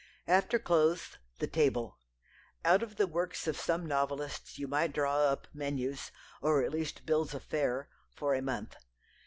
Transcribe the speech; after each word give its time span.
After 0.27 0.57
clothes, 0.57 1.19
the 1.37 1.45
table. 1.45 1.99
Out 2.65 2.81
of 2.81 2.95
the 2.95 3.05
works 3.05 3.45
of 3.45 3.55
some 3.55 3.85
novelists 3.85 4.57
you 4.57 4.67
might 4.67 4.93
draw 4.93 5.19
up 5.25 5.45
menus, 5.53 6.09
or 6.41 6.63
at 6.63 6.71
least 6.71 7.05
bills 7.05 7.35
of 7.35 7.43
fare, 7.43 7.87
for 8.09 8.33
a 8.33 8.41
month. 8.41 8.75